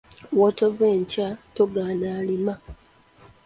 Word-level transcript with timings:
Wootoove 0.37 0.87
nkya, 1.01 1.27
togaana 1.55 2.07
alima. 2.19 2.53